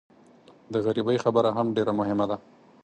[0.73, 2.37] د غریبۍ خبره هم ډېره مهمه ده.